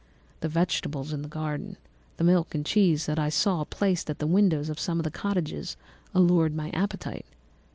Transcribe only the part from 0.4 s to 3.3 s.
vegetables in the gardens, the milk and cheese that I